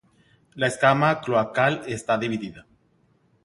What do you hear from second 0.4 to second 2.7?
La escama cloacal está dividida.